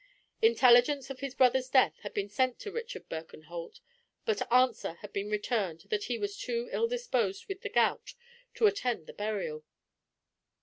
[0.41, 3.81] Intelligence of his brother's death had been sent to Richard Birkenholt,
[4.25, 8.15] but answer had been returned that he was too evil disposed with the gout
[8.55, 9.63] to attend the burial.